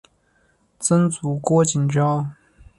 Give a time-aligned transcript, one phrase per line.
[0.79, 2.25] 曾祖父郭景昭。